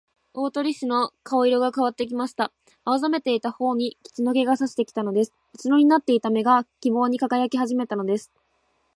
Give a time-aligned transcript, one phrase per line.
[0.33, 2.51] 大鳥氏の顔色がかわってきました。
[2.85, 5.33] 青ざめていたほおに血の気がさしてきたのです。
[5.53, 8.31] うつろになっていた目が、希望にかがやきはじめたのです。